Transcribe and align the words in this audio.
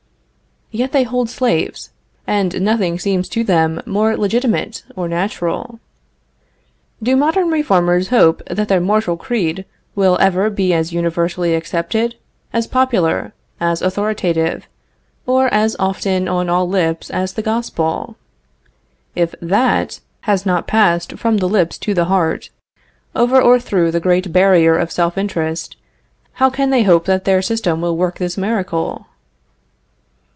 Yet 0.73 0.93
they 0.93 1.03
hold 1.03 1.29
slaves, 1.29 1.89
and 2.25 2.61
nothing 2.61 2.97
seems 2.97 3.27
to 3.27 3.43
them 3.43 3.81
more 3.85 4.15
legitimate 4.15 4.85
or 4.95 5.09
natural. 5.09 5.81
Do 7.03 7.17
modern 7.17 7.49
reformers 7.49 8.07
hope 8.07 8.41
that 8.47 8.69
their 8.69 8.79
moral 8.79 9.17
creed 9.17 9.65
will 9.95 10.17
ever 10.21 10.49
be 10.49 10.73
as 10.73 10.93
universally 10.93 11.55
accepted, 11.55 12.15
as 12.53 12.67
popular, 12.67 13.33
as 13.59 13.81
authoritative, 13.81 14.65
or 15.25 15.53
as 15.53 15.75
often 15.77 16.29
on 16.29 16.47
all 16.47 16.69
lips 16.69 17.09
as 17.09 17.33
the 17.33 17.41
Gospel? 17.41 18.15
If 19.13 19.35
that 19.41 19.99
has 20.21 20.45
not 20.45 20.67
passed 20.67 21.17
from 21.19 21.35
the 21.39 21.49
lips 21.49 21.77
to 21.79 21.93
the 21.93 22.05
heart, 22.05 22.49
over 23.13 23.41
or 23.41 23.59
through 23.59 23.91
the 23.91 23.99
great 23.99 24.31
barrier 24.31 24.77
of 24.77 24.89
self 24.89 25.17
interest, 25.17 25.75
how 26.35 26.49
can 26.49 26.69
they 26.69 26.83
hope 26.83 27.03
that 27.07 27.25
their 27.25 27.41
system 27.41 27.81
will 27.81 27.97
work 27.97 28.19
this 28.19 28.37
miracle? 28.37 29.07